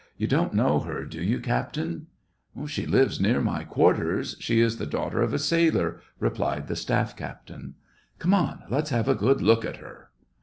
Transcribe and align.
You 0.17 0.25
don't 0.25 0.55
know 0.55 0.79
her, 0.79 1.05
do 1.05 1.21
you, 1.21 1.39
captain 1.39 2.07
.''""She 2.65 2.87
lives 2.87 3.21
near 3.21 3.39
my 3.39 3.63
quarters; 3.63 4.35
she 4.39 4.59
is 4.59 4.77
the 4.77 4.87
daugh 4.87 5.11
ter 5.11 5.21
of 5.21 5.31
a 5.31 5.37
sailor," 5.37 6.01
replied 6.19 6.67
the 6.67 6.75
staff 6.75 7.15
captain. 7.15 7.75
Come 8.17 8.33
on; 8.33 8.63
let's 8.71 8.89
have 8.89 9.07
a 9.07 9.13
good 9.13 9.43
look 9.43 9.63
at 9.63 9.77
her." 9.77 10.09